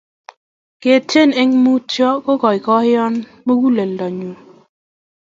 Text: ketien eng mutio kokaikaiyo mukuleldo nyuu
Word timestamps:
ketien 0.81 1.29
eng 1.41 1.53
mutio 1.63 2.09
kokaikaiyo 2.25 3.05
mukuleldo 3.45 4.05
nyuu 4.17 4.37